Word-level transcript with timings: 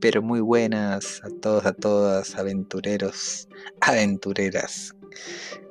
Pero 0.00 0.22
muy 0.22 0.40
buenas 0.40 1.20
a 1.24 1.30
todos, 1.40 1.66
a 1.66 1.72
todas, 1.72 2.36
aventureros, 2.36 3.48
aventureras. 3.80 4.94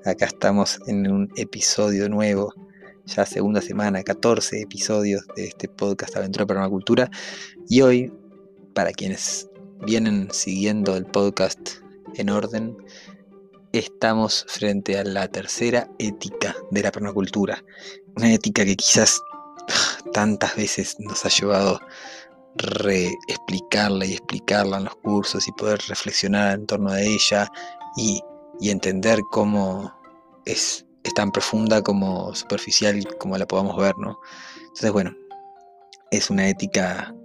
Acá 0.06 0.26
estamos 0.26 0.80
en 0.88 1.12
un 1.12 1.30
episodio 1.36 2.10
nuevo, 2.10 2.54
ya 3.06 3.26
segunda 3.26 3.62
semana, 3.62 4.04
14 4.04 4.62
episodios 4.62 5.26
de 5.36 5.46
este 5.46 5.68
podcast 5.68 6.16
Aventura 6.16 6.46
Permacultura. 6.46 7.10
Y 7.70 7.82
hoy, 7.82 8.12
para 8.74 8.92
quienes 8.92 9.50
vienen 9.86 10.30
siguiendo 10.32 10.96
el 10.96 11.06
podcast 11.06 11.60
en 12.16 12.30
orden, 12.30 12.78
estamos 13.74 14.46
frente 14.48 14.98
a 14.98 15.04
la 15.04 15.28
tercera 15.28 15.90
ética 16.00 16.56
de 16.72 16.84
la 16.84 16.92
permacultura. 16.92 17.64
Una 18.16 18.34
ética 18.34 18.66
que 18.66 18.76
quizás 18.76 19.22
tantas 20.14 20.56
veces 20.56 20.98
nos 21.00 21.26
ha 21.26 21.30
llevado 21.30 21.80
reexplicarla 22.56 24.06
y 24.06 24.14
explicarla 24.14 24.78
en 24.78 24.86
los 24.86 24.96
cursos 24.98 25.48
y 25.48 25.52
poder 25.54 25.80
reflexionar 25.88 26.56
en 26.56 26.66
torno 26.66 26.92
a 26.92 27.02
ella 27.02 27.50
y, 27.96 28.22
entender 28.62 29.20
cómo 29.32 29.92
es, 30.46 30.86
es, 31.04 31.14
tan 31.16 31.32
profunda 31.32 31.82
como 31.82 32.36
superficial 32.36 33.04
como 33.18 33.36
la 33.38 33.48
podamos 33.48 33.76
ver, 33.76 33.98
¿no? 33.98 34.20
Entonces, 34.60 34.92
bueno, 34.92 35.16
es 36.12 36.30
una 36.30 36.48
ética 36.48 37.16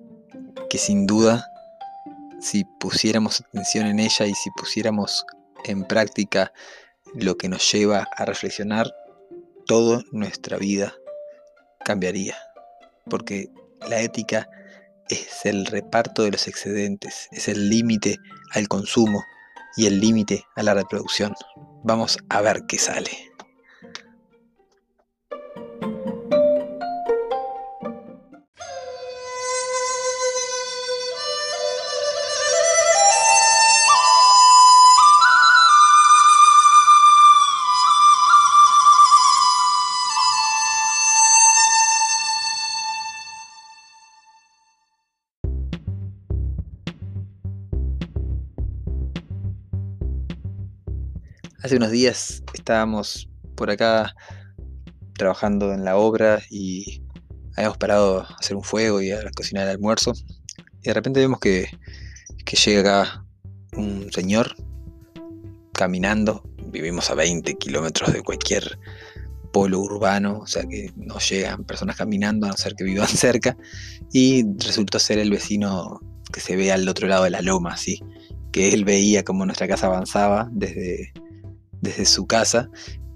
que 0.71 0.79
sin 0.79 1.07
duda, 1.07 1.47
si 2.41 2.65
pusiéramos 2.81 3.41
atención 3.41 3.87
en 3.87 3.99
ella 3.99 4.27
y 4.27 4.35
si 4.35 4.51
pusiéramos 4.53 5.27
en 5.65 5.85
práctica 5.85 6.53
lo 7.15 7.37
que 7.37 7.49
nos 7.49 7.71
lleva 7.71 8.09
a 8.17 8.25
reflexionar, 8.25 8.95
toda 9.67 10.03
nuestra 10.13 10.57
vida 10.57 10.95
cambiaría. 11.85 12.37
Porque 13.09 13.51
la 13.89 14.01
ética 14.01 14.49
es 15.09 15.45
el 15.45 15.67
reparto 15.67 16.23
de 16.23 16.33
los 16.33 16.49
excedentes, 16.49 17.29
es 17.33 17.49
el 17.49 17.69
límite 17.69 18.19
al 18.53 18.69
consumo 18.69 19.25
y 19.77 19.87
el 19.87 20.01
límite 20.01 20.45
a 20.57 20.63
la 20.63 20.75
reproducción. 20.75 21.35
Vamos 21.85 22.19
a 22.29 22.41
ver 22.41 22.65
qué 22.67 22.79
sale. 22.79 23.36
Hace 51.67 51.79
unos 51.79 51.91
días 51.91 52.45
estábamos 52.55 53.29
por 53.57 53.71
acá 53.73 54.15
trabajando 55.15 55.73
en 55.73 55.85
la 55.85 55.97
obra 55.97 56.41
y 56.49 57.03
habíamos 57.57 57.77
parado 57.77 58.21
a 58.21 58.37
hacer 58.39 58.57
un 58.57 58.63
fuego 58.63 59.03
y 59.03 59.11
a 59.11 59.29
cocinar 59.33 59.65
el 59.65 59.71
almuerzo. 59.71 60.13
Y 60.81 60.87
de 60.87 60.95
repente 60.95 61.19
vemos 61.19 61.41
que, 61.41 61.67
llega 62.65 63.03
acá 63.03 63.25
un 63.77 64.13
señor 64.13 64.55
caminando. 65.73 66.49
Vivimos 66.69 67.11
a 67.11 67.17
20 67.17 67.57
kilómetros 67.57 68.13
de 68.13 68.23
cualquier 68.23 68.79
polo 69.53 69.81
urbano, 69.81 70.39
o 70.39 70.47
sea 70.47 70.63
que 70.69 70.93
no 70.95 71.19
llegan 71.19 71.65
personas 71.65 71.97
caminando 71.97 72.47
a 72.47 72.51
no 72.51 72.57
ser 72.57 72.77
que 72.77 72.85
vivan 72.85 73.09
cerca. 73.09 73.57
Y 74.13 74.45
resultó 74.59 75.01
ser 75.01 75.19
el 75.19 75.33
vecino 75.33 75.99
que 76.33 76.39
se 76.39 76.55
ve 76.55 76.71
al 76.71 76.89
otro 76.89 77.09
lado 77.09 77.25
de 77.25 77.31
la 77.31 77.43
loma, 77.43 77.73
así. 77.73 78.01
Que 78.53 78.73
él 78.73 78.85
veía 78.85 79.25
como 79.25 79.45
nuestra 79.45 79.67
casa 79.67 79.89
avanzaba 79.89 80.49
desde 80.53 81.13
desde 81.87 82.05
su 82.05 82.27
casa 82.27 82.69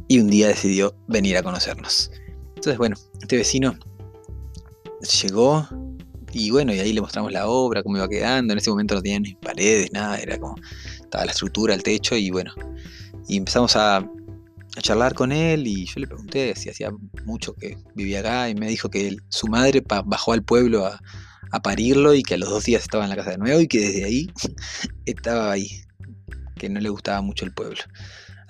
y 0.08 0.18
un 0.18 0.28
día 0.28 0.48
decidió 0.48 0.94
venir 1.08 1.36
a 1.36 1.42
conocernos. 1.42 2.10
Entonces, 2.48 2.78
bueno, 2.78 2.96
este 3.20 3.36
vecino 3.36 3.76
llegó 5.22 5.68
y 6.32 6.50
bueno, 6.50 6.72
y 6.74 6.78
ahí 6.78 6.92
le 6.92 7.00
mostramos 7.00 7.32
la 7.32 7.48
obra, 7.48 7.82
cómo 7.82 7.96
iba 7.96 8.08
quedando. 8.08 8.52
En 8.52 8.58
ese 8.58 8.70
momento 8.70 8.94
no 8.94 9.02
tenía 9.02 9.20
ni 9.20 9.34
paredes, 9.34 9.92
nada, 9.92 10.18
era 10.18 10.38
como 10.38 10.56
estaba 11.00 11.24
la 11.24 11.32
estructura, 11.32 11.74
el 11.74 11.82
techo 11.82 12.16
y 12.16 12.30
bueno, 12.30 12.52
y 13.28 13.36
empezamos 13.36 13.76
a, 13.76 14.08
charlar 14.82 15.14
con 15.14 15.32
él 15.32 15.66
y 15.66 15.84
yo 15.84 15.94
le 15.96 16.06
pregunté 16.06 16.54
si 16.54 16.70
hacía 16.70 16.90
mucho 17.24 17.54
que 17.54 17.76
vivía 17.96 18.20
acá 18.20 18.48
y 18.48 18.54
me 18.54 18.68
dijo 18.68 18.88
que 18.88 19.16
su 19.28 19.48
madre 19.48 19.82
bajó 20.06 20.32
al 20.32 20.44
pueblo 20.44 20.86
a, 20.86 21.00
a 21.50 21.60
parirlo 21.60 22.14
y 22.14 22.22
que 22.22 22.34
a 22.34 22.38
los 22.38 22.48
dos 22.48 22.64
días 22.64 22.82
estaba 22.82 23.04
en 23.04 23.10
la 23.10 23.16
casa 23.16 23.30
de 23.30 23.38
nuevo 23.38 23.60
y 23.60 23.66
que 23.66 23.80
desde 23.80 24.04
ahí 24.04 24.30
estaba 25.06 25.50
ahí, 25.50 25.68
que 26.56 26.68
no 26.68 26.80
le 26.80 26.88
gustaba 26.88 27.20
mucho 27.20 27.44
el 27.44 27.52
pueblo. 27.52 27.80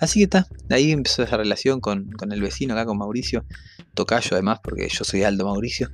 Así 0.01 0.19
que 0.19 0.23
está, 0.23 0.47
ahí 0.71 0.91
empezó 0.91 1.21
esa 1.21 1.37
relación 1.37 1.79
con, 1.79 2.09
el 2.31 2.41
vecino 2.41 2.73
acá, 2.73 2.87
con 2.87 2.97
Mauricio, 2.97 3.45
tocayo 3.93 4.31
además, 4.31 4.59
porque 4.63 4.89
yo 4.89 5.05
soy 5.05 5.21
Aldo 5.21 5.45
Mauricio. 5.45 5.91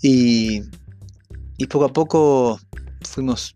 Y, 0.00 0.62
y 1.58 1.66
poco 1.66 1.84
a 1.84 1.92
poco 1.92 2.58
fuimos 3.02 3.54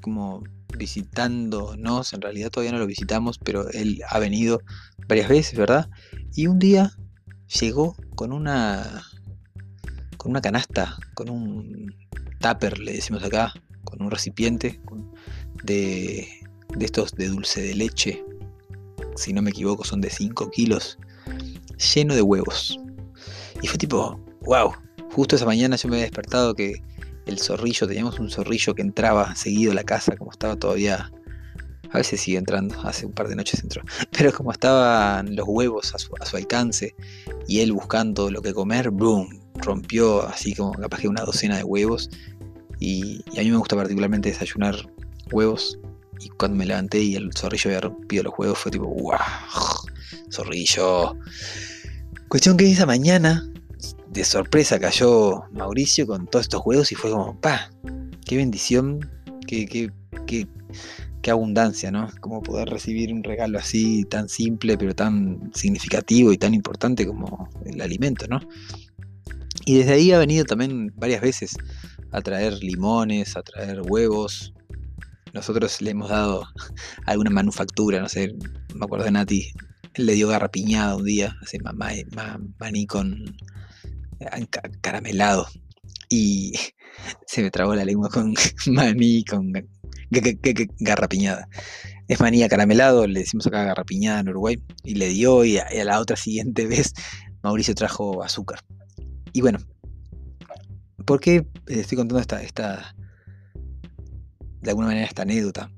como 0.00 0.42
visitándonos, 0.74 2.14
en 2.14 2.22
realidad 2.22 2.48
todavía 2.48 2.72
no 2.72 2.78
lo 2.78 2.86
visitamos, 2.86 3.38
pero 3.38 3.68
él 3.68 4.00
ha 4.08 4.18
venido 4.18 4.62
varias 5.06 5.28
veces, 5.28 5.58
¿verdad? 5.58 5.90
Y 6.34 6.46
un 6.46 6.58
día 6.58 6.90
llegó 7.60 7.94
con 8.14 8.32
una 8.32 9.02
con 10.16 10.30
una 10.30 10.40
canasta, 10.40 10.96
con 11.12 11.28
un 11.28 11.94
tupper, 12.40 12.78
le 12.78 12.94
decimos 12.94 13.22
acá, 13.22 13.52
con 13.84 14.00
un 14.00 14.10
recipiente 14.10 14.80
de, 15.62 16.26
de 16.74 16.84
estos 16.86 17.12
de 17.12 17.28
dulce 17.28 17.60
de 17.60 17.74
leche 17.74 18.24
si 19.20 19.32
no 19.32 19.42
me 19.42 19.50
equivoco, 19.50 19.84
son 19.84 20.00
de 20.00 20.10
5 20.10 20.50
kilos, 20.50 20.98
lleno 21.94 22.14
de 22.14 22.22
huevos. 22.22 22.78
Y 23.62 23.66
fue 23.66 23.78
tipo, 23.78 24.18
wow, 24.42 24.72
justo 25.12 25.36
esa 25.36 25.44
mañana 25.44 25.76
yo 25.76 25.88
me 25.88 25.96
había 25.96 26.04
despertado 26.04 26.54
que 26.54 26.82
el 27.26 27.38
zorrillo, 27.38 27.86
teníamos 27.86 28.18
un 28.18 28.30
zorrillo 28.30 28.74
que 28.74 28.82
entraba 28.82 29.34
seguido 29.34 29.72
a 29.72 29.74
la 29.74 29.84
casa, 29.84 30.16
como 30.16 30.30
estaba 30.30 30.56
todavía, 30.56 31.12
a 31.92 31.98
veces 31.98 32.20
sigue 32.20 32.38
entrando, 32.38 32.74
hace 32.82 33.04
un 33.06 33.12
par 33.12 33.28
de 33.28 33.36
noches 33.36 33.62
entró, 33.62 33.82
pero 34.10 34.32
como 34.32 34.52
estaban 34.52 35.36
los 35.36 35.46
huevos 35.46 35.94
a 35.94 35.98
su, 35.98 36.36
alcance 36.36 36.94
y 37.46 37.60
él 37.60 37.72
buscando 37.72 38.30
lo 38.30 38.40
que 38.40 38.54
comer, 38.54 38.90
boom, 38.90 39.28
rompió 39.56 40.26
así 40.26 40.54
como 40.54 40.72
capaz 40.72 41.00
que 41.00 41.08
una 41.08 41.22
docena 41.22 41.56
de 41.56 41.64
huevos. 41.64 42.08
Y, 42.82 43.22
y 43.32 43.38
a 43.38 43.42
mí 43.42 43.50
me 43.50 43.58
gusta 43.58 43.76
particularmente 43.76 44.30
desayunar 44.30 44.74
huevos 45.30 45.78
y 46.20 46.28
cuando 46.30 46.56
me 46.56 46.66
levanté 46.66 47.02
y 47.02 47.16
el 47.16 47.32
zorrillo 47.32 47.70
había 47.70 47.80
rompido 47.80 48.24
los 48.24 48.34
huevos, 48.36 48.58
fue 48.58 48.70
tipo, 48.70 48.86
¡guau! 48.86 49.18
Zorrillo. 50.30 51.16
Cuestión 52.28 52.56
que 52.56 52.70
esa 52.70 52.86
mañana, 52.86 53.48
de 54.08 54.24
sorpresa, 54.24 54.78
cayó 54.78 55.44
Mauricio 55.52 56.06
con 56.06 56.26
todos 56.26 56.46
estos 56.46 56.62
huevos 56.64 56.92
y 56.92 56.94
fue 56.94 57.10
como, 57.10 57.40
¡pa! 57.40 57.70
¡Qué 58.26 58.36
bendición! 58.36 59.10
¡Qué, 59.46 59.66
qué, 59.66 59.90
qué, 60.26 60.46
qué 61.22 61.30
abundancia, 61.30 61.90
¿no? 61.90 62.08
Como 62.20 62.42
poder 62.42 62.68
recibir 62.68 63.12
un 63.12 63.24
regalo 63.24 63.58
así 63.58 64.04
tan 64.04 64.28
simple, 64.28 64.76
pero 64.76 64.94
tan 64.94 65.50
significativo 65.54 66.32
y 66.32 66.38
tan 66.38 66.54
importante 66.54 67.06
como 67.06 67.48
el 67.64 67.80
alimento, 67.80 68.26
¿no? 68.28 68.40
Y 69.64 69.78
desde 69.78 69.92
ahí 69.92 70.12
ha 70.12 70.18
venido 70.18 70.44
también 70.44 70.92
varias 70.96 71.20
veces 71.20 71.56
a 72.12 72.20
traer 72.20 72.62
limones, 72.62 73.36
a 73.36 73.42
traer 73.42 73.82
huevos, 73.82 74.52
nosotros 75.32 75.80
le 75.80 75.90
hemos 75.90 76.10
dado 76.10 76.46
alguna 77.06 77.30
manufactura, 77.30 78.00
no 78.00 78.08
sé, 78.08 78.34
me 78.74 78.84
acuerdo 78.84 79.04
de 79.04 79.12
Nati, 79.12 79.52
él 79.94 80.06
le 80.06 80.14
dio 80.14 80.28
garrapiñada 80.28 80.96
un 80.96 81.04
día, 81.04 81.36
así, 81.42 81.58
maní 82.58 82.86
con 82.86 83.36
eh, 84.20 84.46
caramelado. 84.80 85.46
Y 86.08 86.52
se 87.26 87.42
me 87.42 87.50
trabó 87.50 87.74
la 87.74 87.84
lengua 87.84 88.08
con 88.08 88.34
maní 88.66 89.24
con 89.24 89.52
garrapiñada. 90.80 91.48
Es 92.08 92.20
maní 92.20 92.46
caramelado, 92.48 93.06
le 93.06 93.20
decimos 93.20 93.46
acá 93.46 93.64
garrapiñada 93.64 94.20
en 94.20 94.28
Uruguay, 94.28 94.62
y 94.82 94.94
le 94.94 95.08
dio, 95.08 95.44
y 95.44 95.58
a, 95.58 95.66
la 95.84 96.00
otra 96.00 96.16
siguiente 96.16 96.66
vez 96.68 96.92
Mauricio 97.42 97.74
trajo 97.74 98.22
azúcar. 98.22 98.60
Y 99.32 99.40
bueno, 99.40 99.58
¿Por 101.04 101.20
qué 101.20 101.46
estoy 101.66 101.96
contando 101.96 102.20
esta, 102.20 102.42
esta, 102.42 102.94
de 104.60 104.70
alguna 104.70 104.88
manera, 104.88 105.06
esta 105.06 105.22
anécdota? 105.22 105.70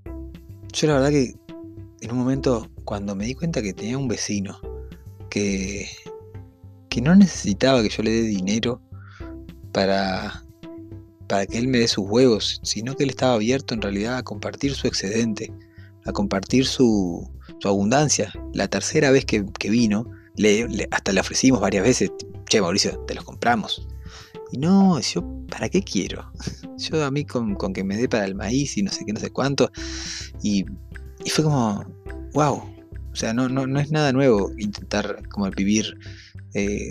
Yo 0.73 0.89
la 0.89 0.95
verdad 0.95 1.11
que 1.11 1.35
en 2.01 2.11
un 2.11 2.19
momento, 2.19 2.69
cuando 2.85 3.15
me 3.15 3.27
di 3.27 3.35
cuenta 3.35 3.63
que 3.63 3.73
tenía 3.73 3.97
un 3.97 4.09
vecino 4.09 4.59
que, 5.31 5.89
que 6.89 7.01
no 7.01 7.15
necesitaba 7.15 7.83
que 7.83 7.89
yo 7.89 8.03
le 8.03 8.11
dé 8.11 8.23
dinero 8.23 8.81
para, 9.73 10.45
para 11.29 11.47
que 11.47 11.59
él 11.59 11.69
me 11.69 11.79
dé 11.79 11.89
sus 11.89 12.05
huevos, 12.09 12.61
sino 12.65 12.97
que 12.97 13.05
él 13.05 13.11
estaba 13.11 13.35
abierto 13.35 13.75
en 13.75 13.83
realidad 13.83 14.17
a 14.17 14.23
compartir 14.23 14.75
su 14.75 14.89
excedente, 14.89 15.53
a 16.05 16.13
compartir 16.13 16.67
su, 16.67 17.31
su 17.61 17.69
abundancia. 17.69 18.33
La 18.53 18.69
tercera 18.69 19.11
vez 19.11 19.25
que, 19.25 19.45
vino, 19.71 20.11
le, 20.35 20.89
hasta 20.91 21.13
le 21.13 21.21
ofrecimos 21.21 21.61
varias 21.61 21.85
veces, 21.85 22.11
che 22.49 22.61
Mauricio, 22.61 22.99
te 23.07 23.15
los 23.15 23.25
compramos. 23.25 23.87
Y 24.53 24.59
no, 24.59 25.01
yo, 25.01 25.25
¿para 25.49 25.69
qué 25.69 25.83
quiero? 25.83 26.31
Yo 26.79 27.05
a 27.05 27.11
mí 27.11 27.25
con, 27.25 27.57
que 27.73 27.85
me 27.85 27.97
dé 27.97 28.09
para 28.09 28.27
el 28.27 28.35
maíz 28.35 28.77
y 28.77 28.83
no 28.83 28.91
sé 28.91 29.05
qué, 29.05 29.13
no 29.13 29.21
sé 29.21 29.31
cuánto. 29.31 29.71
Y, 30.43 30.65
fue 31.27 31.45
como, 31.45 31.85
wow. 32.35 32.63
O 33.13 33.17
sea, 33.17 33.33
no, 33.33 33.49
no, 33.49 33.67
no 33.67 33.81
es 33.81 33.91
nada 33.91 34.13
nuevo 34.13 34.53
intentar 34.59 35.27
como 35.29 35.51
vivir 35.51 35.97
eh, 36.55 36.91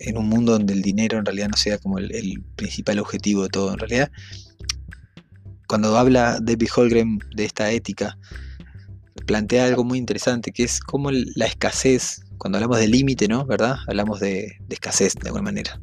en 0.00 0.16
un 0.16 0.28
mundo 0.28 0.52
donde 0.52 0.72
el 0.72 0.82
dinero 0.82 1.18
en 1.18 1.24
realidad 1.24 1.48
no 1.48 1.56
sea 1.56 1.78
como 1.78 1.98
el, 1.98 2.42
principal 2.56 2.98
objetivo 2.98 3.44
de 3.44 3.48
todo. 3.50 3.72
En 3.72 3.78
realidad, 3.78 4.10
cuando 5.68 5.96
habla 5.96 6.38
David 6.42 6.68
Holgren 6.74 7.18
de 7.36 7.44
esta 7.44 7.70
ética, 7.70 8.18
plantea 9.26 9.66
algo 9.66 9.84
muy 9.84 9.98
interesante, 9.98 10.50
que 10.50 10.64
es 10.64 10.80
como 10.80 11.10
la 11.12 11.46
escasez, 11.46 12.22
cuando 12.38 12.58
hablamos 12.58 12.78
de 12.78 12.88
límite, 12.88 13.28
¿no? 13.28 13.44
¿Verdad? 13.44 13.76
Hablamos 13.86 14.20
de, 14.20 14.58
escasez 14.68 15.14
de 15.14 15.28
alguna 15.28 15.44
manera. 15.44 15.80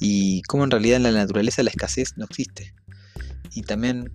Y 0.00 0.42
cómo 0.42 0.64
en 0.64 0.70
realidad 0.70 0.96
en 0.96 1.02
la 1.04 1.12
naturaleza 1.12 1.62
la 1.62 1.70
escasez 1.70 2.14
no 2.16 2.24
existe. 2.24 2.74
Y 3.54 3.62
también 3.62 4.12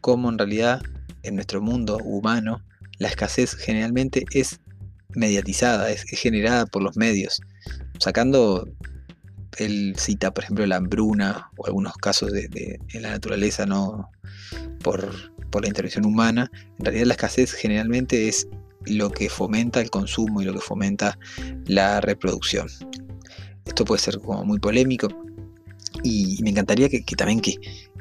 cómo 0.00 0.28
en 0.28 0.38
realidad 0.38 0.82
en 1.22 1.36
nuestro 1.36 1.60
mundo 1.60 1.98
humano 2.04 2.62
la 2.98 3.08
escasez 3.08 3.54
generalmente 3.54 4.24
es 4.32 4.60
mediatizada, 5.14 5.90
es, 5.90 6.02
generada 6.02 6.66
por 6.66 6.82
los 6.82 6.96
medios. 6.96 7.40
Sacando, 7.98 8.68
él 9.58 9.94
cita, 9.96 10.32
por 10.32 10.44
ejemplo, 10.44 10.66
la 10.66 10.76
hambruna 10.76 11.50
o 11.56 11.66
algunos 11.66 11.94
casos 11.94 12.32
de, 12.32 12.78
en 12.92 13.02
la 13.02 13.10
naturaleza, 13.10 13.66
no 13.66 14.10
por, 14.82 15.10
por 15.50 15.62
la 15.62 15.68
intervención 15.68 16.04
humana. 16.04 16.50
En 16.78 16.84
realidad 16.84 17.06
la 17.06 17.14
escasez 17.14 17.52
generalmente 17.52 18.28
es 18.28 18.46
lo 18.86 19.10
que 19.10 19.28
fomenta 19.28 19.80
el 19.80 19.90
consumo 19.90 20.42
y 20.42 20.44
lo 20.44 20.54
que 20.54 20.60
fomenta 20.60 21.18
la 21.66 22.00
reproducción. 22.00 22.68
Esto 23.64 23.84
puede 23.84 24.00
ser 24.00 24.18
como 24.18 24.44
muy 24.44 24.58
polémico 24.58 25.08
y, 26.02 26.38
me 26.42 26.50
encantaría 26.50 26.88
que, 26.88 27.02
también 27.16 27.40
que, 27.40 27.58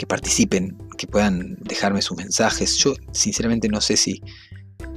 participen, 0.07 0.77
que 0.97 1.07
puedan 1.07 1.56
dejarme 1.62 2.01
sus 2.01 2.18
mensajes. 2.18 2.77
Yo 2.77 2.95
sinceramente 3.12 3.69
no 3.69 3.80
sé 3.81 3.97
si 3.97 4.21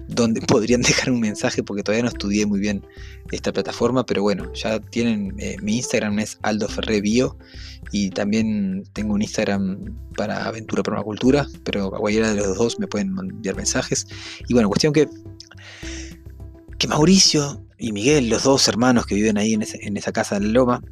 dónde 0.09 0.41
podrían 0.47 0.83
dejar 0.83 1.11
un 1.11 1.21
mensaje 1.21 1.63
porque 1.63 1.83
todavía 1.83 2.05
no 2.05 2.09
estudié 2.09 2.47
muy 2.47 2.61
bien 2.61 2.85
esta 3.31 3.53
plataforma, 3.53 4.07
pero 4.07 4.23
bueno, 4.23 4.53
ya 4.55 4.81
tienen 4.81 5.35
eh, 5.39 5.57
mi 5.63 5.77
Instagram 5.77 6.19
es 6.21 6.39
Aldo 6.43 6.69
Ferré 6.69 7.01
Bio 7.01 7.37
y 7.93 8.11
también 8.11 8.85
tengo 8.93 9.15
un 9.15 9.23
Instagram 9.23 9.97
para 10.17 10.47
Aventura 10.47 10.83
Permacultura, 10.83 11.47
pero 11.65 11.95
a 11.95 11.99
cualquiera 11.99 12.31
de 12.31 12.37
los 12.37 12.57
dos 12.57 12.79
me 12.79 12.87
pueden 12.87 13.17
enviar 13.19 13.55
mensajes. 13.57 14.07
Y 14.49 14.55
bueno, 14.55 14.69
cuestión 14.69 14.93
que 14.93 15.09
que 16.79 16.89
Mauricio 16.89 17.63
y 17.79 17.93
Miguel, 17.93 18.29
los 18.29 18.45
dos 18.45 18.69
hermanos 18.69 19.07
que 19.07 19.15
viven 19.15 19.39
ahí 19.39 19.55
en, 19.55 19.97
esa 19.97 20.13
casa 20.13 20.37
en 20.37 20.49
la 20.49 20.49
Loma, 20.51 20.83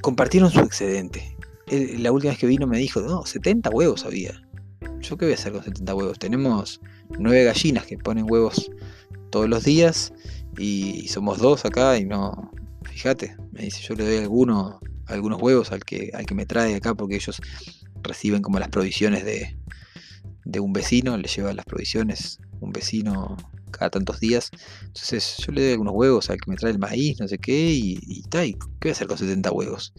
compartieron 0.00 0.50
su 0.50 0.60
excedente. 0.60 1.36
la 1.68 2.12
última 2.12 2.32
vez 2.32 2.38
que 2.38 2.46
vino 2.46 2.66
me 2.66 2.78
dijo, 2.78 3.00
no, 3.00 3.24
70 3.24 3.70
huevos 3.70 4.04
había. 4.04 4.32
¿Yo 5.00 5.16
qué 5.16 5.26
voy 5.26 5.32
a 5.32 5.36
hacer 5.36 5.52
con 5.52 5.64
70 5.64 5.94
huevos? 5.94 6.18
Tenemos 6.18 6.80
nueve 7.18 7.44
gallinas 7.44 7.86
que 7.86 7.98
ponen 7.98 8.26
huevos 8.28 8.70
todos 9.30 9.48
los 9.48 9.64
días 9.64 10.12
y 10.58 11.08
somos 11.08 11.38
dos 11.38 11.64
acá 11.64 11.98
y 11.98 12.04
no, 12.04 12.50
fíjate, 12.84 13.36
me 13.52 13.62
dice, 13.62 13.82
yo 13.82 13.94
le 13.94 14.04
doy 14.04 14.18
alguno, 14.18 14.80
algunos 15.06 15.40
huevos 15.40 15.72
al 15.72 15.84
que, 15.84 16.10
al 16.14 16.26
que 16.26 16.34
me 16.34 16.46
trae 16.46 16.74
acá 16.74 16.94
porque 16.94 17.16
ellos 17.16 17.40
reciben 18.02 18.42
como 18.42 18.58
las 18.58 18.68
provisiones 18.68 19.24
de, 19.24 19.56
de 20.44 20.60
un 20.60 20.72
vecino, 20.72 21.16
le 21.16 21.28
lleva 21.28 21.52
las 21.52 21.64
provisiones 21.64 22.38
un 22.60 22.70
vecino 22.70 23.36
cada 23.72 23.90
tantos 23.90 24.20
días. 24.20 24.50
Entonces 24.82 25.36
yo 25.38 25.52
le 25.52 25.62
doy 25.62 25.72
algunos 25.72 25.94
huevos 25.94 26.30
al 26.30 26.38
que 26.40 26.50
me 26.50 26.56
trae 26.56 26.72
el 26.72 26.78
maíz, 26.78 27.18
no 27.20 27.26
sé 27.26 27.38
qué, 27.38 27.72
y, 27.72 27.98
y, 28.02 28.22
¿qué 28.30 28.56
voy 28.80 28.90
a 28.90 28.92
hacer 28.92 29.06
con 29.06 29.18
70 29.18 29.50
huevos? 29.50 29.92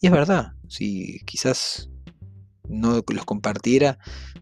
Y 0.00 0.06
es 0.06 0.12
verdad, 0.12 0.52
si 0.68 1.20
quizás 1.26 1.90
no 2.68 3.02
los 3.06 3.24
compartiera, 3.24 3.98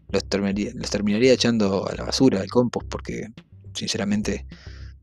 los 0.09 0.27
terminaría, 0.27 0.71
los 0.75 0.89
terminaría 0.89 1.33
echando 1.33 1.87
a 1.87 1.95
la 1.95 2.03
basura, 2.03 2.41
al 2.41 2.49
compost, 2.49 2.87
porque 2.87 3.27
sinceramente 3.73 4.45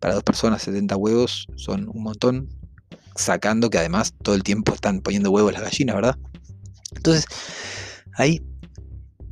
para 0.01 0.15
dos 0.15 0.25
personas 0.25 0.63
70 0.63 0.97
huevos 0.97 1.47
son 1.57 1.89
un 1.89 2.03
montón, 2.03 2.49
sacando 3.15 3.71
que 3.71 3.79
además 3.79 4.15
todo 4.23 4.35
el 4.35 4.43
tiempo 4.43 4.75
están 4.75 5.01
poniendo 5.01 5.31
huevos 5.31 5.53
las 5.53 5.63
gallinas, 5.63 5.95
¿verdad? 5.95 6.19
Entonces, 6.97 7.27
ahí 8.15 8.43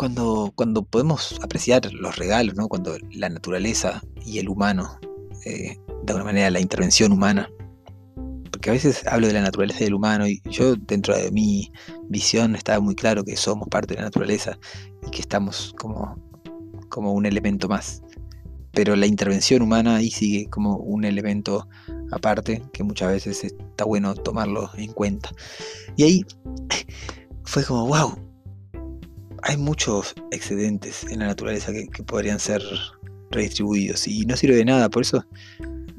cuando, 0.00 0.50
cuando 0.54 0.82
podemos 0.82 1.38
apreciar 1.42 1.92
los 1.92 2.16
regalos, 2.16 2.54
¿no? 2.54 2.68
cuando 2.68 2.96
la 3.12 3.28
naturaleza 3.28 4.02
y 4.24 4.38
el 4.38 4.48
humano, 4.48 4.98
eh, 5.44 5.76
de 6.04 6.12
alguna 6.12 6.24
manera 6.24 6.48
la 6.48 6.58
intervención 6.58 7.12
humana, 7.12 7.50
porque 8.50 8.70
a 8.70 8.72
veces 8.72 9.06
hablo 9.06 9.26
de 9.26 9.34
la 9.34 9.42
naturaleza 9.42 9.80
y 9.80 9.84
del 9.84 9.92
humano 9.92 10.26
y 10.26 10.40
yo 10.46 10.74
dentro 10.74 11.14
de 11.14 11.30
mi 11.30 11.70
visión 12.08 12.56
estaba 12.56 12.80
muy 12.80 12.94
claro 12.94 13.24
que 13.24 13.36
somos 13.36 13.68
parte 13.68 13.92
de 13.92 14.00
la 14.00 14.06
naturaleza 14.06 14.58
y 15.06 15.10
que 15.10 15.20
estamos 15.20 15.74
como, 15.76 16.16
como 16.88 17.12
un 17.12 17.26
elemento 17.26 17.68
más. 17.68 18.02
Pero 18.72 18.96
la 18.96 19.04
intervención 19.04 19.60
humana 19.60 19.96
ahí 19.96 20.10
sigue 20.10 20.48
como 20.48 20.78
un 20.78 21.04
elemento 21.04 21.68
aparte 22.10 22.62
que 22.72 22.82
muchas 22.84 23.12
veces 23.12 23.44
está 23.44 23.84
bueno 23.84 24.14
tomarlo 24.14 24.70
en 24.78 24.94
cuenta. 24.94 25.30
Y 25.94 26.04
ahí 26.04 26.26
fue 27.44 27.64
como, 27.64 27.86
wow, 27.86 28.29
hay 29.42 29.56
muchos 29.56 30.14
excedentes 30.30 31.04
en 31.04 31.20
la 31.20 31.26
naturaleza 31.26 31.72
que, 31.72 32.02
podrían 32.04 32.40
ser 32.40 32.62
redistribuidos 33.30 34.06
y 34.06 34.24
no 34.26 34.36
sirve 34.36 34.56
de 34.56 34.64
nada. 34.64 34.88
Por 34.88 35.02
eso 35.02 35.24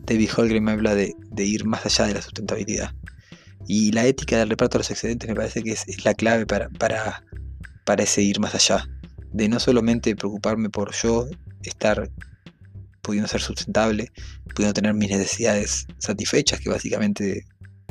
David 0.05 0.29
Holgren 0.35 0.63
me 0.63 0.71
habla 0.71 0.95
de, 0.95 1.15
ir 1.37 1.65
más 1.65 1.85
allá 1.85 2.07
de 2.07 2.15
la 2.15 2.21
sustentabilidad. 2.21 2.93
Y 3.67 3.91
la 3.91 4.05
ética 4.05 4.37
del 4.37 4.49
reparto 4.49 4.77
de 4.77 4.79
los 4.79 4.91
excedentes 4.91 5.29
me 5.29 5.35
parece 5.35 5.63
que 5.63 5.71
es, 5.71 6.05
la 6.05 6.13
clave 6.13 6.45
para, 6.45 6.69
para, 6.69 7.23
para 7.85 8.03
ese 8.03 8.21
ir 8.21 8.39
más 8.39 8.55
allá. 8.55 8.87
De 9.31 9.47
no 9.47 9.59
solamente 9.59 10.15
preocuparme 10.15 10.69
por 10.69 10.93
yo 10.93 11.27
estar 11.63 12.09
pudiendo 13.01 13.27
ser 13.27 13.41
sustentable, 13.41 14.11
pudiendo 14.55 14.73
tener 14.73 14.93
mis 14.93 15.09
necesidades 15.09 15.87
satisfechas, 15.99 16.59
que 16.59 16.69
básicamente 16.69 17.45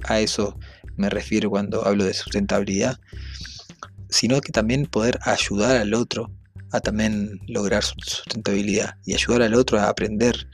a 0.04 0.20
eso 0.20 0.58
me 0.96 1.08
refiero 1.08 1.50
cuando 1.50 1.86
hablo 1.86 2.04
de 2.04 2.14
sustentabilidad, 2.14 2.98
sino 4.10 4.40
que 4.40 4.52
también 4.52 4.86
poder 4.86 5.18
ayudar 5.22 5.76
al 5.76 5.94
otro 5.94 6.30
a 6.72 6.80
también 6.80 7.40
lograr 7.48 7.82
su 7.82 7.94
sustentabilidad 7.98 8.96
y 9.04 9.14
ayudar 9.14 9.42
al 9.42 9.54
otro 9.54 9.78
a 9.78 9.88
aprender, 9.88 10.48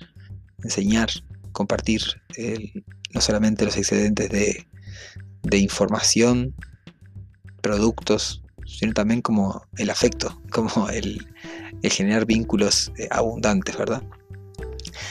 enseñar, 0.63 1.09
compartir 1.53 2.03
no 3.13 3.21
solamente 3.21 3.65
los 3.65 3.77
excedentes 3.77 4.31
de, 4.31 4.67
información, 5.59 6.55
productos, 7.63 8.43
sino 8.67 8.93
también 8.93 9.23
como 9.23 9.65
el 9.77 9.91
afecto, 9.91 10.41
como 10.51 10.89
el, 10.91 11.27
generar 11.83 12.27
vínculos 12.27 12.93
eh, 12.99 13.09
abundantes, 13.11 13.77
¿verdad? 13.77 14.03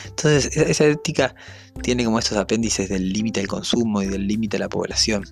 Entonces, 0.07 0.55
e-, 0.55 0.69
esa 0.69 0.85
ética 0.85 1.35
tiene 1.81 2.05
como 2.05 2.19
estos 2.19 2.37
apéndices 2.37 2.89
del 2.89 3.11
límite 3.11 3.39
del 3.39 3.47
consumo 3.47 4.01
y 4.01 4.07
del 4.07 4.27
límite 4.27 4.57
de 4.57 4.59
la 4.59 4.69
población. 4.69 5.25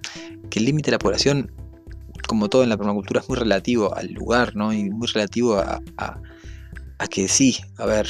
Que 0.50 0.60
el 0.60 0.66
límite 0.66 0.88
de 0.88 0.96
la 0.96 1.00
población, 1.00 1.52
como 2.34 2.50
todo 2.50 2.64
en 2.64 2.70
la 2.70 2.78
permacultura, 2.78 3.20
es 3.20 3.30
muy 3.30 3.38
relativo 3.38 3.96
al 3.96 4.12
lugar, 4.12 4.56
¿no? 4.56 4.74
Y 4.74 4.90
muy 4.90 5.06
relativo 5.06 5.60
a, 5.60 5.80
que 7.12 7.28
sí, 7.28 7.58
a 7.78 7.86
ver, 7.86 8.08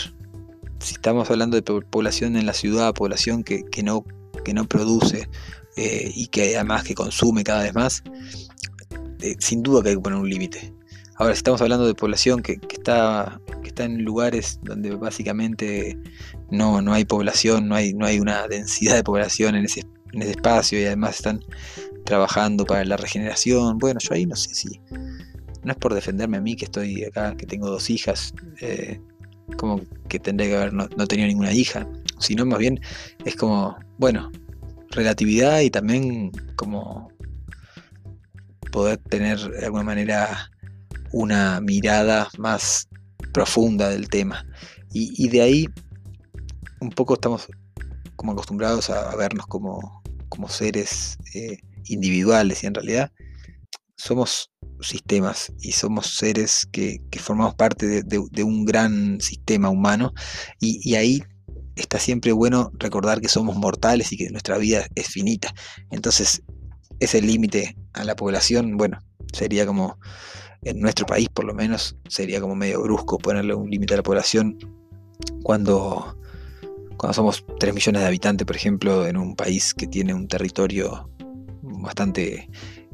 si 0.79 0.93
estamos 0.93 1.29
hablando 1.29 1.59
de 1.59 1.61
población 1.61 2.37
en 2.37 2.45
la 2.45 2.53
ciudad, 2.53 2.93
población 2.93 3.43
que, 3.43 3.65
no, 3.83 4.05
que 4.45 4.53
no 4.53 4.63
produce 4.63 5.27
eh, 5.75 6.09
y 6.15 6.27
que 6.27 6.55
además 6.55 6.85
que 6.85 6.95
consume 6.95 7.43
cada 7.43 7.63
vez 7.63 7.75
más, 7.75 8.01
eh, 9.19 9.35
sin 9.39 9.61
duda 9.61 9.83
que 9.83 9.89
hay 9.89 9.95
que 9.95 10.01
poner 10.01 10.19
un 10.19 10.29
límite. 10.29 10.73
Ahora, 11.15 11.33
si 11.33 11.39
estamos 11.39 11.61
hablando 11.61 11.85
de 11.85 11.93
población 11.93 12.41
que, 12.41 12.61
está, 12.71 13.41
que 13.61 13.67
está 13.67 13.83
en 13.83 14.05
lugares 14.05 14.57
donde 14.63 14.95
básicamente 14.95 15.99
no, 16.49 16.81
no 16.81 16.93
hay 16.93 17.03
población, 17.03 17.67
no 17.67 17.75
hay, 17.75 17.93
no 17.93 18.05
hay 18.05 18.21
una 18.21 18.47
densidad 18.47 18.95
de 18.95 19.03
población 19.03 19.55
en 19.55 19.65
ese, 19.65 19.83
ese 20.21 20.31
espacio 20.31 20.79
y 20.79 20.85
además 20.85 21.15
están 21.17 21.43
trabajando 22.05 22.65
para 22.65 22.83
la 22.85 22.97
regeneración, 22.97 23.77
bueno, 23.77 23.99
yo 24.01 24.13
ahí 24.13 24.25
no 24.25 24.35
sé 24.35 24.53
si... 24.53 24.79
No 25.63 25.71
es 25.71 25.77
por 25.77 25.93
defenderme 25.93 26.37
a 26.37 26.41
mí 26.41 26.57
que 26.57 26.65
estoy 26.65 27.05
acá, 27.05 27.35
que 27.37 27.45
tengo 27.45 27.69
dos 27.69 27.89
hijas, 27.89 28.33
eh, 28.59 28.99
como 29.57 29.81
que 30.09 30.19
tendría 30.19 30.49
que 30.49 30.55
haber 30.57 30.73
no, 30.73 30.87
tenido 31.07 31.27
ninguna 31.27 31.53
hija, 31.53 31.87
sino 32.19 32.45
más 32.45 32.59
bien 32.59 32.81
es 33.23 33.35
como, 33.37 33.77
bueno, 33.97 34.29
relatividad 34.89 35.61
y 35.61 35.69
también 35.69 36.31
como 36.57 37.09
poder 38.73 38.97
tener 38.97 39.39
de 39.39 39.65
alguna 39.65 39.83
manera 39.83 40.51
una 41.11 41.61
mirada 41.61 42.27
más 42.37 42.89
profunda 43.31 43.89
del 43.89 44.09
tema. 44.09 44.45
Y, 44.95 45.27
de 45.29 45.41
ahí 45.41 45.69
un 46.79 46.91
poco 46.91 47.15
estamos 47.15 47.47
como 48.15 48.33
acostumbrados 48.33 48.91
a, 48.91 49.15
vernos 49.15 49.47
como, 49.47 50.02
seres 50.49 51.17
eh, 51.33 51.57
individuales 51.85 52.63
y 52.63 52.67
en 52.67 52.73
realidad 52.73 53.11
somos 53.95 54.51
sistemas 54.81 55.53
y 55.61 55.71
somos 55.71 56.07
seres 56.07 56.67
que, 56.71 56.99
formamos 57.19 57.55
parte 57.55 58.03
de, 58.03 58.43
un 58.43 58.65
gran 58.65 59.21
sistema 59.21 59.69
humano 59.69 60.13
y, 60.59 60.95
ahí 60.95 61.23
está 61.75 61.99
siempre 61.99 62.33
bueno 62.33 62.71
recordar 62.77 63.21
que 63.21 63.29
somos 63.29 63.55
mortales 63.55 64.11
y 64.11 64.17
que 64.17 64.29
nuestra 64.29 64.57
vida 64.57 64.85
es 64.95 65.07
finita. 65.07 65.53
Entonces, 65.89 66.43
ese 66.99 67.21
límite 67.21 67.75
a 67.93 68.03
la 68.03 68.15
población, 68.15 68.77
bueno, 68.77 68.99
sería 69.31 69.65
como, 69.65 69.97
en 70.63 70.79
nuestro 70.79 71.05
país 71.05 71.29
por 71.29 71.45
lo 71.45 71.53
menos, 71.53 71.97
sería 72.09 72.41
como 72.41 72.55
medio 72.55 72.81
brusco 72.81 73.17
ponerle 73.17 73.55
un 73.55 73.69
límite 73.69 73.93
a 73.93 73.97
la 73.97 74.03
población 74.03 74.57
cuando, 75.43 76.17
cuando 76.97 77.13
somos 77.13 77.45
3 77.59 77.73
millones 77.73 78.01
de 78.01 78.07
habitantes, 78.07 78.45
por 78.45 78.55
ejemplo, 78.55 79.05
en 79.05 79.17
un 79.17 79.35
país 79.35 79.73
que 79.73 79.87
tiene 79.87 80.13
un 80.13 80.27
territorio 80.27 81.09
bastante... 81.61 82.49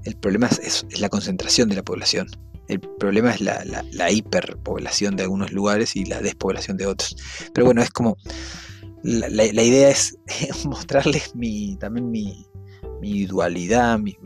El 0.05 0.15
problema 0.15 0.47
es, 0.47 0.85
la 0.99 1.09
concentración 1.09 1.69
de 1.69 1.75
la 1.75 1.83
población. 1.83 2.27
El 2.67 2.79
problema 2.79 3.31
es 3.33 3.41
la, 3.41 4.11
hiperpoblación 4.11 5.15
de 5.15 5.23
algunos 5.23 5.51
lugares 5.51 5.95
y 5.95 6.05
la 6.05 6.21
despoblación 6.21 6.77
de 6.77 6.85
otros. 6.85 7.15
Pero 7.53 7.65
bueno, 7.65 7.81
es 7.81 7.89
como... 7.89 8.17
La, 9.01 9.43
idea 9.45 9.89
es 9.89 10.17
mostrarles 10.65 11.35
mi, 11.35 11.77
también 11.77 12.11
mi, 12.11 12.45
mi 13.01 13.25
dualidad, 13.25 13.97
mi, 13.97 14.17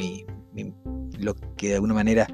lo 1.19 1.35
que 1.57 1.69
de 1.69 1.73
alguna 1.75 1.93
manera 1.93 2.27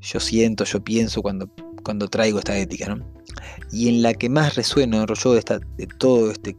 yo 0.00 0.20
siento, 0.20 0.64
yo 0.64 0.82
pienso 0.84 1.22
cuando, 1.22 1.50
cuando 1.82 2.08
traigo 2.08 2.38
esta 2.38 2.56
ética. 2.56 2.94
¿no? 2.94 3.04
Y 3.72 3.88
en 3.88 4.02
la 4.02 4.14
que 4.14 4.28
más 4.28 4.54
resueno 4.54 5.04
yo 5.06 5.34
de, 5.34 5.60
de 5.76 5.86
todo 5.98 6.30
este 6.30 6.56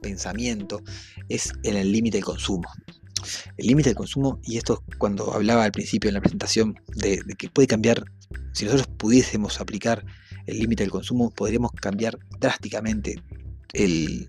pensamiento 0.00 0.82
es 1.28 1.52
en 1.62 1.76
el 1.76 1.92
límite 1.92 2.18
del 2.18 2.24
consumo. 2.24 2.68
El 3.56 3.66
límite 3.66 3.90
del 3.90 3.96
consumo, 3.96 4.40
y 4.44 4.56
esto 4.56 4.82
cuando 4.98 5.34
hablaba 5.34 5.64
al 5.64 5.72
principio 5.72 6.08
en 6.08 6.14
la 6.14 6.20
presentación 6.20 6.74
de, 6.96 7.22
que 7.38 7.48
puede 7.48 7.68
cambiar, 7.68 8.04
si 8.52 8.64
nosotros 8.64 8.88
pudiésemos 8.96 9.60
aplicar 9.60 10.04
el 10.46 10.58
límite 10.58 10.82
del 10.82 10.90
consumo, 10.90 11.30
podríamos 11.30 11.72
cambiar 11.72 12.18
drásticamente 12.38 13.22
el, 13.72 14.28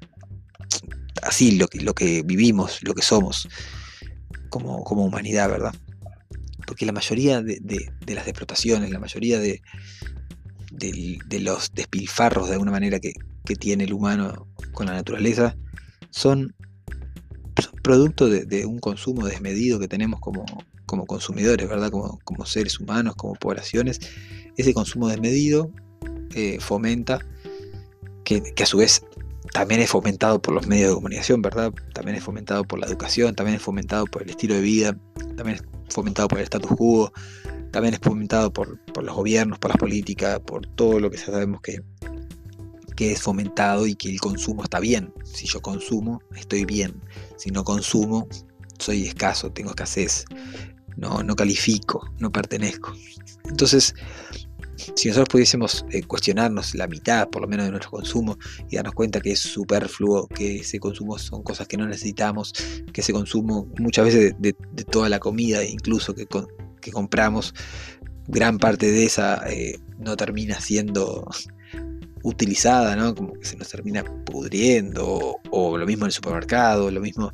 así 1.22 1.58
lo 1.58 1.68
que, 1.68 1.82
lo 1.82 1.94
que 1.94 2.24
vivimos, 2.24 2.80
lo 2.84 2.94
que 2.94 3.01
somos 3.01 3.48
como, 4.50 4.84
como 4.84 5.06
humanidad, 5.06 5.50
¿verdad? 5.50 5.74
Porque 6.68 6.86
la 6.86 6.92
mayoría 6.92 7.42
de, 7.42 7.92
las 8.08 8.28
explotaciones, 8.28 8.92
la 8.92 9.00
mayoría 9.00 9.40
de, 9.40 9.62
de, 10.72 11.40
los 11.40 11.74
despilfarros 11.74 12.48
de 12.48 12.54
alguna 12.54 12.72
manera 12.72 13.00
que, 13.00 13.13
tiene 13.60 13.84
el 13.84 13.92
humano 13.92 14.48
con 14.74 14.88
la 14.88 14.94
naturaleza 14.94 15.56
son, 16.10 16.56
producto 17.84 18.30
de, 18.30 18.66
un 18.66 18.80
consumo 18.80 19.25
desmedido 19.25 19.80
que 19.80 19.88
tenemos 19.88 20.20
como, 20.20 20.46
como 20.86 21.06
consumidores, 21.06 21.68
¿verdad? 21.68 21.90
Como, 21.90 22.20
como, 22.24 22.46
seres 22.46 22.80
humanos, 22.80 23.16
como 23.16 23.34
poblaciones. 23.36 24.00
Ese 24.58 24.74
consumo 24.74 25.08
desmedido 25.08 25.72
eh, 26.36 26.60
fomenta 26.60 27.20
que, 28.24 28.42
que, 28.42 28.63
a 28.63 28.66
su 28.66 28.78
vez 28.78 29.04
también 29.54 29.82
es 29.82 29.90
fomentado 29.90 30.42
por 30.42 30.54
los 30.54 30.68
medios 30.68 30.90
de 30.90 30.96
comunicación, 30.96 31.42
¿verdad? 31.42 31.74
También 31.94 32.18
es 32.18 32.24
fomentado 32.24 32.63
por 32.63 32.80
la 32.80 32.88
educación, 32.88 33.36
también 33.36 33.58
es 33.58 33.62
fomentado 33.62 34.06
por 34.06 34.24
el 34.24 34.30
estilo 34.30 34.56
de 34.56 34.62
vida, 34.62 34.98
también 35.36 35.58
es 35.58 35.94
fomentado 35.94 36.28
por 36.28 36.40
el 36.40 36.44
status 36.44 36.72
quo, 36.72 37.12
también 37.72 37.94
es 37.94 38.00
fomentado 38.01 38.51
por, 38.51 38.80
los 39.01 39.16
gobiernos, 39.16 39.60
por 39.60 39.72
las 39.72 39.78
políticas, 39.78 40.40
por 40.42 40.68
todo 40.68 41.00
lo 41.00 41.10
que 41.10 41.18
sabemos 41.18 41.62
que, 41.62 41.82
es 43.01 43.22
fomentado 43.22 43.88
y 43.88 43.96
que 43.96 44.10
el 44.10 44.20
consumo 44.20 44.63
está 44.63 44.79
bien. 44.79 45.13
Si 45.24 45.48
yo 45.48 45.62
consumo, 45.62 46.22
estoy 46.36 46.65
bien. 46.65 47.01
Si 47.38 47.50
no 47.50 47.63
consumo, 47.63 48.27
soy 48.77 49.08
escaso, 49.08 49.51
tengo 49.51 49.70
escasez, 49.70 50.25
no, 50.98 51.24
no 51.24 51.36
califico, 51.36 52.10
no 52.20 52.31
pertenezco. 52.31 52.93
Entonces, 53.46 53.96
si 54.96 55.08
nosotros 55.08 55.29
pudiésemos 55.29 55.86
eh, 55.91 56.03
cuestionarnos 56.03 56.75
la 56.75 56.88
mitad, 56.88 57.29
por 57.29 57.41
lo 57.41 57.48
menos, 57.48 57.65
de 57.65 57.72
nuestro 57.72 57.91
consumo 57.91 58.38
y 58.70 58.75
darnos 58.75 58.93
cuenta 58.93 59.22
que 59.22 59.31
es 59.31 59.39
superfluo, 59.39 60.27
que 60.27 60.58
ese 60.58 60.79
consumo 60.79 61.17
son 61.17 61.43
cosas 61.43 61.67
que 61.67 61.77
no 61.77 61.88
necesitamos, 61.88 62.53
que 62.91 63.01
ese 63.01 63.13
consumo 63.13 63.67
muchas 63.79 64.05
veces 64.05 64.36
de, 64.39 64.53
toda 64.89 65.10
la 65.10 65.20
comida, 65.20 65.63
incluso 65.63 66.15
que, 66.15 66.27
que, 66.81 66.91
compramos, 66.91 67.53
gran 68.27 68.58
parte 68.58 68.91
de 68.91 69.05
esa 69.05 69.43
eh, 69.50 69.79
no 70.00 70.17
termina 70.17 70.60
siendo 70.60 71.27
utilizada, 72.24 72.96
¿no? 72.96 73.16
Como 73.16 73.34
que 73.34 73.46
se 73.46 73.58
nos 73.58 73.70
termina 73.70 74.04
pudriendo, 74.25 75.38
o, 75.50 75.78
lo 75.78 75.86
mismo 75.86 76.06
en 76.06 76.08
el 76.08 76.13
supermercado, 76.13 76.92
lo 76.92 77.01
mismo 77.01 77.34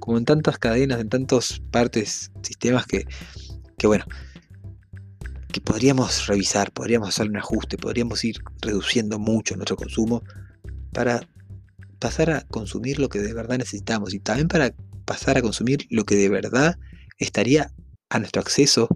como 0.00 0.18
en 0.18 0.24
tantas 0.24 0.58
cadenas, 0.58 1.00
en 1.00 1.08
tantas 1.08 1.60
partes, 1.70 2.30
sistemas 2.42 2.86
que, 2.86 3.06
que 3.78 3.86
bueno, 3.86 4.04
que 5.52 5.60
podríamos 5.60 6.26
revisar, 6.26 6.70
podríamos 6.72 7.08
hacer 7.08 7.28
un 7.28 7.36
ajuste, 7.36 7.76
podríamos 7.76 8.22
ir 8.24 8.36
reduciendo 8.60 9.18
mucho 9.18 9.56
nuestro 9.56 9.76
consumo 9.76 10.22
para 10.92 11.26
pasar 11.98 12.30
a 12.30 12.42
consumir 12.42 12.98
lo 12.98 13.08
que 13.08 13.20
de 13.20 13.32
verdad 13.32 13.58
necesitamos 13.58 14.14
y 14.14 14.20
también 14.20 14.48
para 14.48 14.74
pasar 15.04 15.38
a 15.38 15.42
consumir 15.42 15.86
lo 15.90 16.04
que 16.04 16.14
de 16.16 16.28
verdad 16.28 16.78
estaría 17.18 17.72
a 18.10 18.18
nuestro 18.18 18.42
acceso 18.42 18.88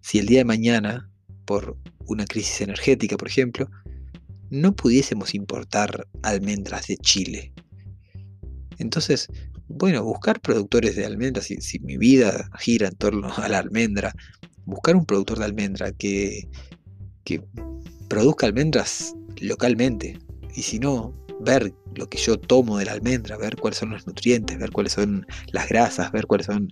si 0.00 0.18
el 0.18 0.26
día 0.26 0.38
de 0.38 0.44
mañana, 0.44 1.08
por 1.44 1.76
una 2.06 2.24
crisis 2.24 2.60
energética, 2.60 3.16
por 3.16 3.28
ejemplo, 3.28 3.70
no 4.52 4.76
pudiésemos 4.76 5.34
importar 5.34 6.06
almendras 6.22 6.86
de 6.86 6.98
Chile. 6.98 7.54
Entonces, 8.78 9.28
bueno, 9.66 10.04
buscar 10.04 10.40
productores 10.40 10.94
de 10.94 11.06
almendras, 11.06 11.46
si, 11.46 11.78
mi 11.80 11.96
vida 11.96 12.50
gira 12.58 12.88
en 12.88 12.96
torno 12.96 13.32
a 13.34 13.48
la 13.48 13.58
almendra, 13.58 14.12
buscar 14.66 14.94
un 14.94 15.06
productor 15.06 15.38
de 15.38 15.46
almendra 15.46 15.92
que, 15.92 16.48
que 17.24 17.42
produzca 18.08 18.46
almendras 18.46 19.14
localmente. 19.40 20.18
Y 20.54 20.62
si 20.62 20.78
no, 20.78 21.14
ver 21.40 21.72
lo 21.94 22.06
que 22.10 22.18
yo 22.18 22.38
tomo 22.38 22.76
de 22.76 22.84
la 22.84 22.92
almendra, 22.92 23.38
ver 23.38 23.56
cuáles 23.56 23.78
son 23.78 23.90
los 23.90 24.06
nutrientes, 24.06 24.58
ver 24.58 24.70
cuáles 24.70 24.92
son 24.92 25.26
las 25.52 25.66
grasas, 25.66 26.12
ver 26.12 26.26
cuáles 26.26 26.46
son 26.46 26.68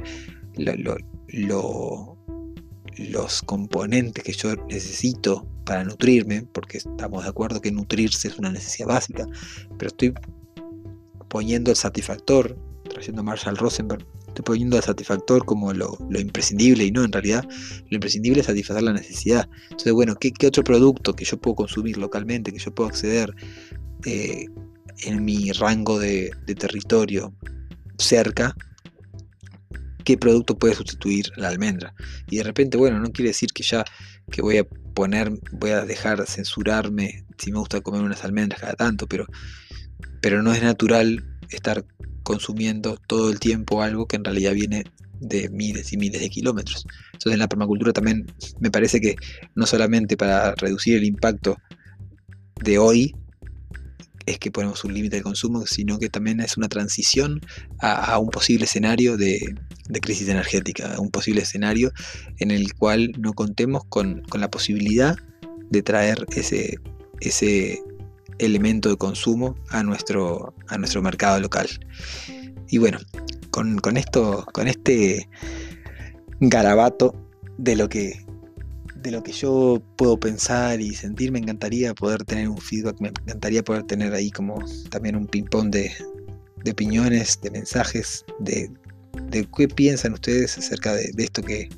los 2.96 3.42
componentes 3.42 4.24
que 4.24 4.32
yo 4.32 4.54
necesito 4.68 5.46
para 5.64 5.84
nutrirme, 5.84 6.42
porque 6.52 6.78
estamos 6.78 7.22
de 7.22 7.30
acuerdo 7.30 7.60
que 7.60 7.70
nutrirse 7.70 8.28
es 8.28 8.38
una 8.38 8.50
necesidad 8.50 8.88
básica, 8.88 9.26
pero 9.78 9.88
estoy 9.88 10.12
poniendo 11.28 11.70
el 11.70 11.76
satisfactor, 11.76 12.58
trayendo 12.88 13.22
Marshall 13.22 13.56
Rosenberg, 13.56 14.04
estoy 14.30 14.44
poniendo 14.44 14.76
al 14.76 14.82
satisfactor 14.82 15.44
como 15.44 15.72
lo, 15.72 15.96
imprescindible 16.18 16.84
y 16.84 16.90
no, 16.90 17.04
en 17.04 17.12
realidad 17.12 17.46
lo 17.88 17.94
imprescindible 17.94 18.40
es 18.40 18.46
satisfacer 18.46 18.82
la 18.82 18.92
necesidad. 18.92 19.48
Entonces, 19.64 19.92
bueno, 19.92 20.16
¿qué, 20.16 20.32
otro 20.46 20.64
producto 20.64 21.14
que 21.14 21.24
yo 21.24 21.40
puedo 21.40 21.54
consumir 21.54 21.98
localmente, 21.98 22.52
que 22.52 22.58
yo 22.58 22.74
puedo 22.74 22.88
acceder 22.88 23.34
eh, 24.04 24.46
en 25.04 25.24
mi 25.24 25.52
rango 25.52 25.98
de, 25.98 26.32
territorio 26.58 27.34
cerca? 27.98 28.54
¿Qué 30.04 30.16
producto 30.16 30.58
puede 30.58 30.74
sustituir 30.74 31.30
la 31.36 31.48
almendra? 31.48 31.94
Y 32.28 32.38
de 32.38 32.42
repente, 32.42 32.76
bueno, 32.76 32.98
no 32.98 33.10
quiere 33.12 33.30
decir 33.30 33.50
que 33.52 33.62
ya 33.62 33.84
que 34.30 34.42
voy 34.42 34.58
a 34.58 34.64
poner, 34.64 35.30
voy 35.52 35.70
a 35.70 35.84
dejar 35.84 36.26
censurarme 36.26 37.24
si 37.38 37.52
me 37.52 37.58
gusta 37.58 37.80
comer 37.80 38.02
unas 38.02 38.24
almendras 38.24 38.60
cada 38.60 38.74
tanto, 38.74 39.06
pero, 39.06 39.26
pero 40.20 40.42
no 40.42 40.52
es 40.52 40.62
natural 40.62 41.24
estar 41.50 41.84
consumiendo 42.22 42.96
todo 43.06 43.30
el 43.30 43.40
tiempo 43.40 43.82
algo 43.82 44.06
que 44.06 44.16
en 44.16 44.24
realidad 44.24 44.52
viene 44.52 44.84
de 45.20 45.48
miles 45.50 45.92
y 45.92 45.96
miles 45.96 46.20
de 46.20 46.30
kilómetros. 46.30 46.86
Entonces 47.06 47.32
en 47.32 47.38
la 47.38 47.48
permacultura 47.48 47.92
también 47.92 48.26
me 48.60 48.70
parece 48.70 49.00
que 49.00 49.16
no 49.54 49.66
solamente 49.66 50.16
para 50.16 50.54
reducir 50.54 50.96
el 50.96 51.04
impacto 51.04 51.56
de 52.62 52.78
hoy 52.78 53.14
es 54.26 54.38
que 54.38 54.50
ponemos 54.50 54.84
un 54.84 54.94
límite 54.94 55.16
de 55.16 55.22
consumo, 55.22 55.66
sino 55.66 55.98
que 55.98 56.08
también 56.08 56.40
es 56.40 56.56
una 56.56 56.68
transición 56.68 57.40
a, 57.80 58.18
un 58.18 58.30
posible 58.30 58.64
escenario 58.64 59.16
de, 59.16 59.54
crisis 60.00 60.28
energética, 60.28 61.00
un 61.00 61.10
posible 61.10 61.42
escenario 61.42 61.92
en 62.38 62.50
el 62.50 62.74
cual 62.74 63.12
no 63.18 63.32
contemos 63.32 63.84
con, 63.88 64.22
la 64.32 64.50
posibilidad 64.50 65.16
de 65.70 65.82
traer 65.82 66.26
ese, 66.34 66.78
elemento 68.38 68.88
de 68.88 68.96
consumo 68.96 69.54
a 69.68 69.82
nuestro, 69.82 70.54
a 70.68 70.78
nuestro 70.78 71.02
mercado 71.02 71.40
local. 71.40 71.68
Y 72.68 72.78
bueno, 72.78 72.98
con, 73.50 73.96
esto, 73.96 74.46
con 74.52 74.68
este 74.68 75.28
garabato 76.40 77.14
de 77.58 77.76
lo 77.76 77.88
que 77.88 78.24
de 79.02 79.10
lo 79.10 79.22
que 79.22 79.32
yo 79.32 79.82
puedo 79.96 80.18
pensar 80.18 80.80
y 80.80 80.94
sentir, 80.94 81.32
me 81.32 81.38
encantaría 81.38 81.94
poder 81.94 82.24
tener 82.24 82.48
un 82.48 82.58
feedback, 82.58 83.00
me 83.00 83.08
encantaría 83.08 83.62
poder 83.62 83.84
tener 83.84 84.12
ahí 84.12 84.30
como 84.30 84.62
también 84.90 85.16
un 85.16 85.26
ping-pong 85.26 85.70
de, 85.70 85.90
opiniones, 86.70 87.40
de 87.42 87.50
mensajes, 87.50 88.24
de, 88.40 88.70
de, 89.30 89.48
qué 89.56 89.68
piensan 89.68 90.12
ustedes 90.12 90.58
acerca 90.58 90.94
de, 90.94 91.12
esto 91.16 91.42
que, 91.42 91.68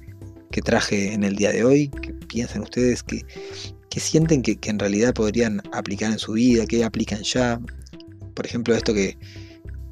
que 0.51 0.63
traje 0.63 1.13
en 1.13 1.25
el 1.25 1.37
día 1.37 1.53
de 1.53 1.65
hoy, 1.65 1.89
qué 2.03 2.13
piensan 2.13 2.63
ustedes, 2.63 3.03
qué, 3.03 3.25
sienten 4.01 4.43
que, 4.43 4.59
en 4.65 4.79
realidad 4.79 5.15
podrían 5.15 5.63
aplicar 5.73 6.13
en 6.13 6.19
su 6.19 6.33
vida, 6.33 6.67
qué 6.67 6.85
aplican 6.85 7.23
ya. 7.23 7.61
Por 8.35 8.47
ejemplo, 8.47 8.75
esto 8.75 8.95
que, 8.95 9.17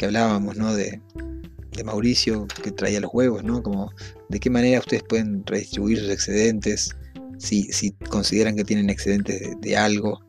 hablábamos, 0.02 0.56
¿no? 0.56 0.74
De, 0.74 1.00
Mauricio, 1.82 2.46
que 2.62 2.72
traía 2.72 3.00
los 3.00 3.10
huevos, 3.14 3.42
¿no? 3.42 3.62
Como 3.62 3.90
de 4.28 4.38
qué 4.38 4.50
manera 4.50 4.80
ustedes 4.80 5.02
pueden 5.02 5.42
redistribuir 5.46 5.98
sus 5.98 6.10
excedentes, 6.10 6.94
si, 7.40 7.64
si 7.72 7.92
consideran 8.10 8.54
que 8.54 8.64
tienen 8.64 8.90
excedentes 8.90 9.40
de, 9.60 9.76
algo, 9.76 10.20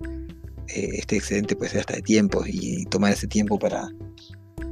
eh, 0.70 0.90
este 0.94 1.18
excedente 1.18 1.56
puede 1.56 1.72
ser 1.72 1.82
hasta 1.82 1.96
de 1.96 2.02
tiempo 2.02 2.44
y 2.48 2.86
tomar 2.86 3.12
ese 3.12 3.28
tiempo 3.28 3.60
para, 3.60 3.90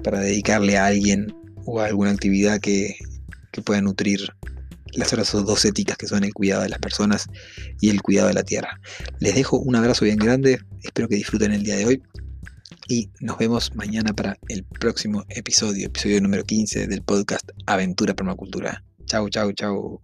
para 0.03 0.19
dedicarle 0.21 0.77
a 0.77 0.87
alguien 0.87 1.33
o 1.65 1.79
a 1.79 1.87
alguna 1.87 2.11
actividad 2.11 2.59
que, 2.59 2.95
que 3.51 3.61
pueda 3.61 3.81
nutrir 3.81 4.21
las 4.93 5.13
otras 5.13 5.31
dos 5.31 5.65
éticas 5.65 5.97
que 5.97 6.07
son 6.07 6.23
el 6.23 6.33
cuidado 6.33 6.63
de 6.63 6.69
las 6.69 6.79
personas 6.79 7.27
y 7.79 7.89
el 7.89 8.01
cuidado 8.01 8.29
de 8.29 8.33
la 8.33 8.43
tierra. 8.43 8.79
Les 9.19 9.35
dejo 9.35 9.59
un 9.59 9.75
abrazo 9.75 10.05
bien 10.05 10.17
grande, 10.17 10.59
espero 10.81 11.07
que 11.07 11.15
disfruten 11.15 11.51
el 11.51 11.63
día 11.63 11.75
de 11.75 11.85
hoy 11.85 12.01
y 12.87 13.11
nos 13.19 13.37
vemos 13.37 13.75
mañana 13.75 14.13
para 14.13 14.39
el 14.47 14.63
próximo 14.63 15.25
episodio, 15.29 15.87
episodio 15.87 16.21
número 16.21 16.43
15 16.43 16.87
del 16.87 17.03
podcast 17.03 17.49
Aventura 17.67 18.15
Permacultura. 18.15 18.83
Chau, 19.05 19.29
chau, 19.29 19.51
chau. 19.51 19.99